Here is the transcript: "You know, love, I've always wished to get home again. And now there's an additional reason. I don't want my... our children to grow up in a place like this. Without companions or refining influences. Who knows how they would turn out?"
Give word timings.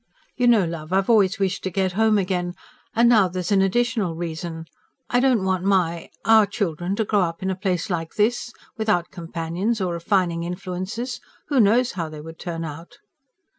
"You 0.35 0.47
know, 0.47 0.65
love, 0.65 0.91
I've 0.91 1.11
always 1.11 1.37
wished 1.37 1.61
to 1.63 1.69
get 1.69 1.91
home 1.91 2.17
again. 2.17 2.55
And 2.95 3.07
now 3.07 3.27
there's 3.27 3.51
an 3.51 3.61
additional 3.61 4.15
reason. 4.15 4.65
I 5.11 5.19
don't 5.19 5.43
want 5.45 5.63
my... 5.63 6.09
our 6.25 6.47
children 6.47 6.95
to 6.95 7.05
grow 7.05 7.21
up 7.21 7.43
in 7.43 7.51
a 7.51 7.55
place 7.55 7.87
like 7.87 8.15
this. 8.15 8.51
Without 8.79 9.11
companions 9.11 9.79
or 9.79 9.93
refining 9.93 10.41
influences. 10.41 11.21
Who 11.49 11.59
knows 11.59 11.91
how 11.91 12.09
they 12.09 12.19
would 12.19 12.39
turn 12.39 12.65
out?" 12.65 12.97